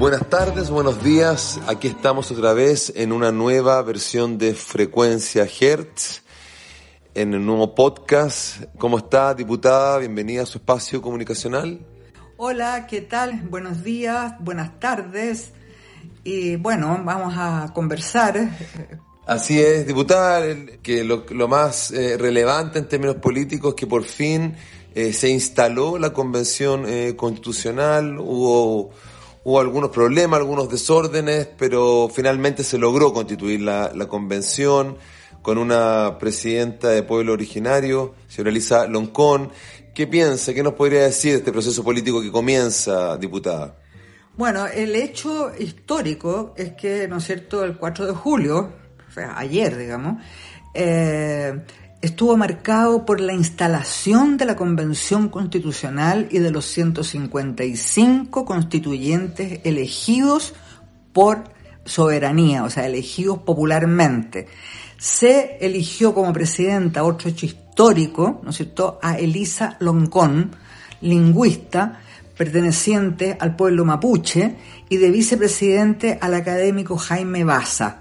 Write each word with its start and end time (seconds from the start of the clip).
Buenas 0.00 0.30
tardes, 0.30 0.70
buenos 0.70 1.04
días. 1.04 1.60
Aquí 1.66 1.88
estamos 1.88 2.30
otra 2.30 2.54
vez 2.54 2.90
en 2.96 3.12
una 3.12 3.32
nueva 3.32 3.82
versión 3.82 4.38
de 4.38 4.54
Frecuencia 4.54 5.44
Hertz, 5.44 6.22
en 7.12 7.34
el 7.34 7.44
nuevo 7.44 7.74
podcast. 7.74 8.64
¿Cómo 8.78 8.96
está, 8.96 9.34
diputada? 9.34 9.98
Bienvenida 9.98 10.44
a 10.44 10.46
su 10.46 10.56
espacio 10.56 11.02
comunicacional. 11.02 11.80
Hola, 12.38 12.86
¿qué 12.86 13.02
tal? 13.02 13.42
Buenos 13.50 13.84
días, 13.84 14.36
buenas 14.40 14.80
tardes. 14.80 15.52
Y 16.24 16.56
bueno, 16.56 16.98
vamos 17.04 17.34
a 17.36 17.70
conversar. 17.74 18.56
Así 19.26 19.60
es, 19.60 19.86
diputada, 19.86 20.42
que 20.82 21.04
lo, 21.04 21.46
más 21.46 21.90
eh, 21.90 22.16
relevante 22.16 22.78
en 22.78 22.88
términos 22.88 23.16
políticos 23.16 23.74
es 23.74 23.76
que 23.76 23.86
por 23.86 24.04
fin 24.04 24.54
eh, 24.94 25.12
se 25.12 25.28
instaló 25.28 25.98
la 25.98 26.14
convención 26.14 26.86
eh, 26.88 27.16
constitucional, 27.16 28.18
hubo 28.18 28.92
Hubo 29.42 29.58
algunos 29.58 29.90
problemas, 29.90 30.38
algunos 30.38 30.68
desórdenes, 30.68 31.48
pero 31.56 32.10
finalmente 32.12 32.62
se 32.62 32.76
logró 32.76 33.14
constituir 33.14 33.62
la, 33.62 33.90
convención 34.06 34.98
con 35.40 35.56
una 35.56 36.18
presidenta 36.18 36.90
de 36.90 37.02
pueblo 37.02 37.32
originario, 37.32 38.14
señora 38.28 38.50
Elisa 38.50 38.86
Loncón. 38.86 39.50
¿Qué 39.94 40.06
piensa? 40.06 40.52
¿Qué 40.52 40.62
nos 40.62 40.74
podría 40.74 41.04
decir 41.04 41.32
de 41.32 41.38
este 41.38 41.52
proceso 41.52 41.82
político 41.82 42.20
que 42.20 42.30
comienza, 42.30 43.16
diputada? 43.16 43.76
Bueno, 44.36 44.66
el 44.66 44.94
hecho 44.94 45.52
histórico 45.58 46.52
es 46.56 46.74
que, 46.74 47.08
¿no 47.08 47.16
es 47.16 47.24
cierto?, 47.24 47.64
el 47.64 47.78
4 47.78 48.06
de 48.08 48.12
julio, 48.12 48.72
o 49.08 49.12
sea, 49.12 49.38
ayer, 49.38 49.76
digamos, 49.76 50.22
eh, 50.74 51.64
estuvo 52.00 52.36
marcado 52.36 53.04
por 53.04 53.20
la 53.20 53.34
instalación 53.34 54.36
de 54.36 54.46
la 54.46 54.56
Convención 54.56 55.28
Constitucional 55.28 56.28
y 56.30 56.38
de 56.38 56.50
los 56.50 56.64
155 56.66 58.44
constituyentes 58.44 59.60
elegidos 59.64 60.54
por 61.12 61.44
soberanía, 61.84 62.64
o 62.64 62.70
sea, 62.70 62.86
elegidos 62.86 63.38
popularmente. 63.38 64.48
Se 64.96 65.58
eligió 65.60 66.14
como 66.14 66.32
presidenta, 66.32 67.04
otro 67.04 67.28
hecho 67.28 67.46
histórico, 67.46 68.40
¿no 68.44 68.50
es 68.50 68.56
cierto?, 68.56 68.98
a 69.02 69.18
Elisa 69.18 69.76
Loncón, 69.80 70.52
lingüista, 71.00 72.00
perteneciente 72.36 73.36
al 73.38 73.56
pueblo 73.56 73.84
mapuche, 73.84 74.56
y 74.88 74.96
de 74.96 75.10
vicepresidente 75.10 76.18
al 76.20 76.34
académico 76.34 76.96
Jaime 76.96 77.44
Baza 77.44 77.99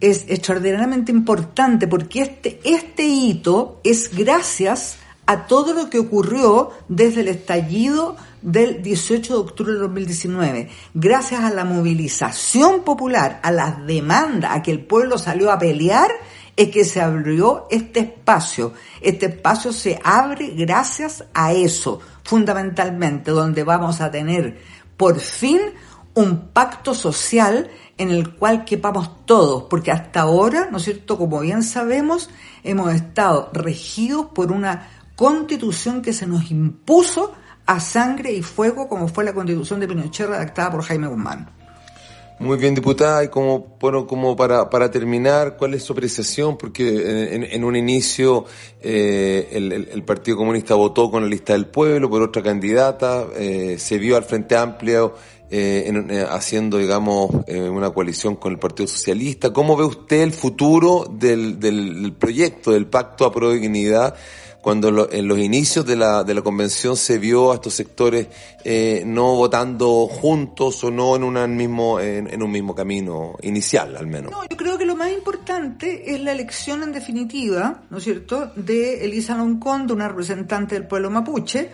es 0.00 0.24
extraordinariamente 0.28 1.12
importante 1.12 1.88
porque 1.88 2.22
este, 2.22 2.60
este 2.64 3.04
hito 3.04 3.80
es 3.84 4.16
gracias 4.16 4.98
a 5.26 5.46
todo 5.46 5.74
lo 5.74 5.90
que 5.90 5.98
ocurrió 5.98 6.70
desde 6.88 7.20
el 7.20 7.28
estallido 7.28 8.16
del 8.40 8.82
18 8.82 9.34
de 9.34 9.38
octubre 9.38 9.72
de 9.74 9.78
2019, 9.80 10.70
gracias 10.94 11.42
a 11.42 11.50
la 11.50 11.64
movilización 11.64 12.82
popular, 12.82 13.40
a 13.42 13.50
las 13.50 13.84
demandas, 13.86 14.52
a 14.56 14.62
que 14.62 14.70
el 14.70 14.80
pueblo 14.80 15.18
salió 15.18 15.50
a 15.50 15.58
pelear, 15.58 16.10
es 16.56 16.70
que 16.70 16.84
se 16.84 17.00
abrió 17.00 17.66
este 17.70 18.00
espacio. 18.00 18.72
Este 19.00 19.26
espacio 19.26 19.72
se 19.72 20.00
abre 20.02 20.54
gracias 20.56 21.24
a 21.34 21.52
eso, 21.52 22.00
fundamentalmente, 22.24 23.30
donde 23.30 23.64
vamos 23.64 24.00
a 24.00 24.10
tener 24.10 24.58
por 24.96 25.20
fin 25.20 25.60
un 26.18 26.48
pacto 26.52 26.94
social 26.94 27.70
en 27.96 28.10
el 28.10 28.34
cual 28.34 28.64
quepamos 28.64 29.24
todos, 29.24 29.64
porque 29.70 29.92
hasta 29.92 30.22
ahora, 30.22 30.68
¿no 30.70 30.78
es 30.78 30.84
cierto?, 30.84 31.16
como 31.16 31.40
bien 31.40 31.62
sabemos, 31.62 32.28
hemos 32.64 32.92
estado 32.92 33.50
regidos 33.52 34.26
por 34.34 34.50
una 34.50 34.88
constitución 35.14 36.02
que 36.02 36.12
se 36.12 36.26
nos 36.26 36.50
impuso 36.50 37.32
a 37.66 37.78
sangre 37.78 38.32
y 38.32 38.42
fuego, 38.42 38.88
como 38.88 39.06
fue 39.06 39.22
la 39.22 39.32
constitución 39.32 39.78
de 39.78 39.86
Pinochet 39.86 40.28
redactada 40.28 40.72
por 40.72 40.82
Jaime 40.82 41.06
Guzmán. 41.06 41.50
Muy 42.40 42.56
bien, 42.56 42.72
diputada, 42.72 43.24
y 43.24 43.28
como, 43.28 43.76
bueno, 43.80 44.06
como 44.06 44.36
para, 44.36 44.70
para 44.70 44.90
terminar, 44.92 45.56
¿cuál 45.56 45.74
es 45.74 45.82
su 45.82 45.92
apreciación? 45.92 46.56
Porque 46.56 47.34
en, 47.34 47.64
un 47.64 47.74
inicio 47.74 48.44
eh, 48.80 49.48
el, 49.50 50.02
Partido 50.04 50.36
Comunista 50.36 50.76
votó 50.76 51.10
con 51.10 51.24
la 51.24 51.28
lista 51.28 51.54
del 51.54 51.66
pueblo 51.66 52.08
por 52.08 52.22
otra 52.22 52.40
candidata, 52.40 53.26
eh, 53.36 53.76
se 53.78 53.98
vio 53.98 54.16
al 54.16 54.22
Frente 54.22 54.56
Amplio 54.56 55.14
eh, 55.50 55.90
eh, 56.10 56.26
haciendo, 56.28 56.78
digamos, 56.78 57.30
eh, 57.46 57.68
una 57.68 57.90
coalición 57.90 58.36
con 58.36 58.52
el 58.52 58.58
Partido 58.58 58.86
Socialista. 58.86 59.52
¿Cómo 59.52 59.76
ve 59.76 59.84
usted 59.84 60.22
el 60.22 60.32
futuro 60.32 61.06
del, 61.10 61.58
del, 61.58 62.12
proyecto, 62.18 62.72
del 62.72 62.86
Pacto 62.86 63.24
a 63.24 63.32
Pro 63.32 63.52
Dignidad, 63.52 64.14
cuando 64.60 65.08
en 65.10 65.28
los 65.28 65.38
inicios 65.38 65.86
de 65.86 65.96
la, 65.96 66.24
de 66.24 66.34
la 66.34 66.42
convención 66.42 66.96
se 66.96 67.18
vio 67.18 67.52
a 67.52 67.54
estos 67.54 67.72
sectores 67.72 68.26
eh, 68.64 69.02
no 69.06 69.36
votando 69.36 70.06
juntos 70.08 70.84
o 70.84 70.90
no 70.90 71.16
en, 71.16 71.22
una 71.22 71.46
mismo, 71.46 72.00
en, 72.00 72.42
un 72.42 72.50
mismo 72.50 72.74
camino 72.74 73.36
inicial, 73.42 73.96
al 73.96 74.06
menos? 74.06 74.32
No, 74.32 74.42
yo 74.42 74.56
creo 74.56 74.76
que 74.76 74.84
lo 74.84 74.96
más 74.96 75.10
importante 75.12 76.14
es 76.14 76.20
la 76.20 76.32
elección 76.32 76.82
en 76.82 76.92
definitiva, 76.92 77.82
¿no 77.88 77.98
es 77.98 78.04
cierto?, 78.04 78.52
de 78.56 79.04
Elisa 79.04 79.36
Loncón, 79.36 79.86
de 79.86 79.94
una 79.94 80.08
representante 80.08 80.74
del 80.74 80.86
pueblo 80.86 81.10
mapuche, 81.10 81.70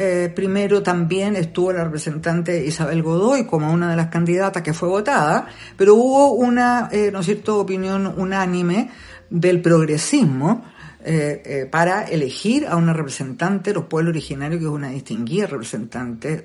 eh, 0.00 0.32
primero 0.32 0.80
también 0.80 1.34
estuvo 1.34 1.72
la 1.72 1.82
representante 1.82 2.64
Isabel 2.64 3.02
Godoy 3.02 3.46
como 3.46 3.72
una 3.72 3.90
de 3.90 3.96
las 3.96 4.06
candidatas 4.06 4.62
que 4.62 4.72
fue 4.72 4.88
votada, 4.88 5.48
pero 5.76 5.96
hubo 5.96 6.34
una, 6.34 6.88
eh, 6.92 7.10
¿no 7.12 7.18
es 7.18 7.26
cierto?, 7.26 7.58
opinión 7.58 8.14
unánime 8.16 8.90
del 9.28 9.60
progresismo 9.60 10.64
eh, 11.04 11.66
para 11.68 12.04
elegir 12.04 12.64
a 12.68 12.76
una 12.76 12.92
representante 12.92 13.70
de 13.70 13.74
los 13.74 13.86
pueblos 13.86 14.12
originarios, 14.12 14.60
que 14.60 14.66
es 14.66 14.70
una 14.70 14.90
distinguida 14.90 15.48
representante, 15.48 16.44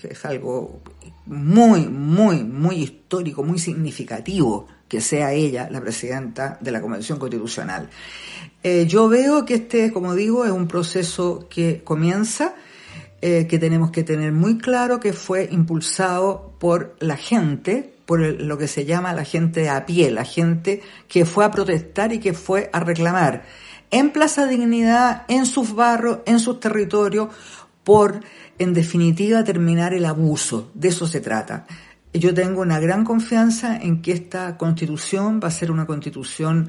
que 0.00 0.08
es 0.08 0.24
algo 0.24 0.80
muy, 1.26 1.86
muy, 1.88 2.44
muy 2.44 2.76
histórico, 2.76 3.42
muy 3.42 3.58
significativo 3.58 4.68
que 4.88 5.02
sea 5.02 5.32
ella 5.32 5.68
la 5.70 5.82
presidenta 5.82 6.56
de 6.62 6.70
la 6.70 6.80
Convención 6.80 7.18
Constitucional. 7.18 7.90
yo 8.86 9.08
veo 9.08 9.44
que 9.44 9.54
este, 9.56 9.92
como 9.92 10.14
digo, 10.14 10.46
es 10.46 10.50
un 10.50 10.66
proceso 10.66 11.46
que 11.50 11.82
comienza, 11.84 12.54
eh, 13.28 13.48
que 13.48 13.58
tenemos 13.58 13.90
que 13.90 14.04
tener 14.04 14.30
muy 14.30 14.56
claro 14.56 15.00
que 15.00 15.12
fue 15.12 15.48
impulsado 15.50 16.54
por 16.60 16.94
la 17.00 17.16
gente, 17.16 17.96
por 18.06 18.20
lo 18.20 18.56
que 18.56 18.68
se 18.68 18.84
llama 18.84 19.12
la 19.14 19.24
gente 19.24 19.68
a 19.68 19.84
pie, 19.84 20.12
la 20.12 20.24
gente 20.24 20.80
que 21.08 21.24
fue 21.24 21.44
a 21.44 21.50
protestar 21.50 22.12
y 22.12 22.20
que 22.20 22.34
fue 22.34 22.70
a 22.72 22.78
reclamar 22.78 23.42
en 23.90 24.12
Plaza 24.12 24.46
Dignidad, 24.46 25.24
en 25.26 25.44
sus 25.44 25.74
barrios, 25.74 26.20
en 26.26 26.38
sus 26.38 26.60
territorios, 26.60 27.30
por, 27.82 28.20
en 28.60 28.72
definitiva, 28.72 29.42
terminar 29.42 29.92
el 29.92 30.04
abuso. 30.04 30.70
De 30.74 30.86
eso 30.86 31.08
se 31.08 31.20
trata. 31.20 31.66
Yo 32.14 32.32
tengo 32.32 32.60
una 32.60 32.78
gran 32.78 33.04
confianza 33.04 33.76
en 33.76 34.02
que 34.02 34.12
esta 34.12 34.56
constitución 34.56 35.40
va 35.42 35.48
a 35.48 35.50
ser 35.50 35.72
una 35.72 35.84
constitución 35.84 36.68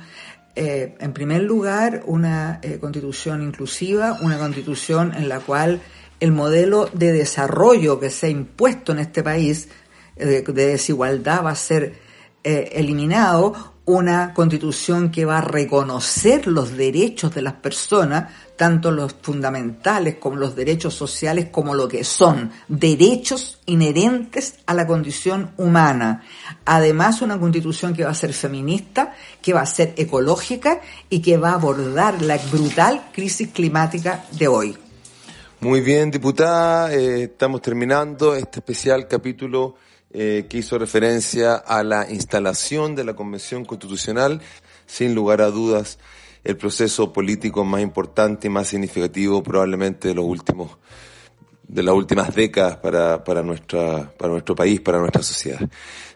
eh, 0.55 0.95
en 0.99 1.13
primer 1.13 1.43
lugar, 1.43 2.01
una 2.07 2.59
eh, 2.63 2.79
constitución 2.79 3.43
inclusiva, 3.43 4.17
una 4.23 4.39
constitución 4.39 5.13
en 5.15 5.29
la 5.29 5.39
cual 5.39 5.81
el 6.19 6.31
modelo 6.31 6.89
de 6.93 7.11
desarrollo 7.11 7.99
que 7.99 8.09
se 8.09 8.27
ha 8.27 8.29
impuesto 8.29 8.91
en 8.91 8.99
este 8.99 9.23
país, 9.23 9.69
de, 10.15 10.41
desigualdad, 10.41 11.45
va 11.45 11.51
a 11.51 11.55
ser 11.55 11.99
eh, 12.43 12.71
eliminado 12.73 13.77
una 13.87 14.33
constitución 14.33 15.11
que 15.11 15.23
va 15.23 15.37
a 15.37 15.41
reconocer 15.41 16.45
los 16.45 16.75
derechos 16.75 17.33
de 17.33 17.41
las 17.41 17.53
personas, 17.53 18.29
tanto 18.57 18.91
los 18.91 19.15
fundamentales 19.21 20.15
como 20.15 20.35
los 20.35 20.57
derechos 20.57 20.93
sociales, 20.93 21.47
como 21.51 21.73
lo 21.73 21.87
que 21.87 22.03
son 22.03 22.51
derechos 22.67 23.59
inherentes 23.65 24.55
a 24.65 24.73
la 24.73 24.85
condición 24.85 25.51
humana. 25.55 26.23
Además, 26.65 27.21
una 27.21 27.39
constitución 27.39 27.93
que 27.93 28.03
va 28.03 28.11
a 28.11 28.15
ser 28.15 28.33
feminista, 28.33 29.15
que 29.41 29.53
va 29.53 29.61
a 29.61 29.65
ser 29.65 29.93
ecológica 29.95 30.81
y 31.09 31.21
que 31.21 31.37
va 31.37 31.51
a 31.51 31.53
abordar 31.53 32.21
la 32.21 32.37
brutal 32.51 33.09
crisis 33.13 33.47
climática 33.53 34.25
de 34.31 34.49
hoy. 34.49 34.77
Muy 35.59 35.81
bien, 35.81 36.11
diputada, 36.11 36.93
eh, 36.93 37.23
estamos 37.23 37.63
terminando 37.63 38.35
este 38.35 38.59
especial 38.59 39.07
capítulo 39.07 39.73
eh, 40.11 40.45
que 40.47 40.59
hizo 40.59 40.77
referencia 40.77 41.55
a 41.55 41.81
la 41.81 42.07
instalación 42.11 42.93
de 42.93 43.03
la 43.03 43.15
Convención 43.15 43.65
Constitucional, 43.65 44.39
sin 44.85 45.15
lugar 45.15 45.41
a 45.41 45.49
dudas, 45.49 45.97
el 46.43 46.57
proceso 46.57 47.11
político 47.11 47.65
más 47.65 47.81
importante 47.81 48.45
y 48.45 48.49
más 48.51 48.67
significativo 48.67 49.41
probablemente 49.41 50.09
de 50.09 50.13
los 50.13 50.25
últimos 50.25 50.77
de 51.67 51.81
las 51.81 51.95
últimas 51.95 52.35
décadas 52.35 52.77
para, 52.77 53.23
para 53.23 53.41
nuestra 53.41 54.13
para 54.15 54.33
nuestro 54.33 54.53
país, 54.53 54.79
para 54.79 54.99
nuestra 54.99 55.23
sociedad. 55.23 55.59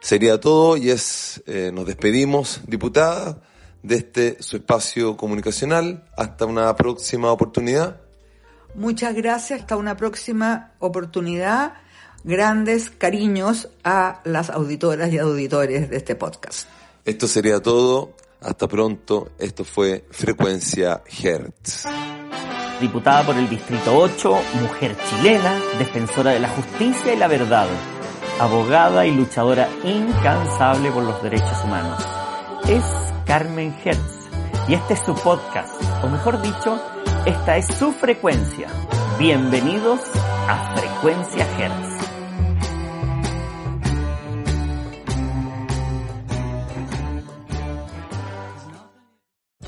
Sería 0.02 0.40
todo 0.40 0.78
y 0.78 0.92
es 0.92 1.42
eh, 1.48 1.72
nos 1.74 1.88
despedimos, 1.88 2.62
diputada, 2.68 3.42
de 3.82 3.96
este 3.96 4.44
su 4.44 4.58
espacio 4.58 5.18
comunicacional. 5.18 6.06
Hasta 6.16 6.46
una 6.46 6.76
próxima 6.76 7.32
oportunidad. 7.32 8.11
Muchas 8.76 9.16
gracias, 9.16 9.62
hasta 9.62 9.76
una 9.76 9.98
próxima 9.98 10.72
oportunidad 10.80 11.74
grandes 12.24 12.90
cariños 12.90 13.70
a 13.84 14.22
las 14.24 14.50
auditoras 14.50 15.12
y 15.12 15.18
auditores 15.18 15.90
de 15.90 15.98
este 15.98 16.16
podcast. 16.16 16.68
Esto 17.06 17.28
sería 17.28 17.60
todo. 17.62 18.14
Hasta 18.42 18.68
pronto. 18.68 19.32
Esto 19.38 19.64
fue 19.64 20.06
Frecuencia 20.10 21.04
Hertz. 21.06 21.86
Diputada 22.80 23.24
por 23.24 23.36
el 23.36 23.48
Distrito 23.48 23.96
8, 23.96 24.36
mujer 24.62 24.96
chilena, 25.08 25.60
defensora 25.78 26.32
de 26.32 26.40
la 26.40 26.50
justicia 26.50 27.14
y 27.14 27.18
la 27.18 27.28
verdad, 27.28 27.68
abogada 28.40 29.06
y 29.06 29.12
luchadora 29.12 29.70
incansable 29.84 30.90
por 30.92 31.04
los 31.04 31.22
derechos 31.22 31.64
humanos. 31.64 32.04
Es 32.68 32.84
Carmen 33.28 33.76
Hertz 33.84 34.30
y 34.68 34.74
este 34.74 34.96
es 34.96 35.00
su 35.02 35.14
podcast, 35.14 35.80
o 36.04 36.08
mejor 36.08 36.42
dicho, 36.42 36.82
esta 37.26 37.58
es 37.58 37.68
su 37.68 37.92
frecuencia. 37.92 38.68
Bienvenidos 39.20 40.02
a 40.48 40.76
Frecuencia 40.76 41.46
Hertz. 41.60 42.21